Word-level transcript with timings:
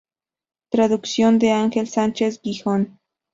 Traducción 0.71 1.37
de 1.37 1.51
Ángel 1.51 1.85
Sánchez-Gijón. 1.87 2.99